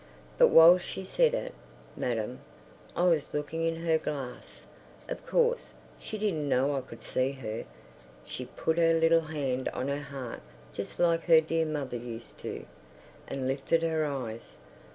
[0.39, 1.53] But while she said it,
[1.95, 4.65] madam—I was looking in her glass;
[5.07, 10.01] of course, she didn't know I could see her—she put her little hand on her
[10.01, 10.41] heart
[10.73, 12.65] just like her dear mother used to,
[13.27, 14.55] and lifted her eyes...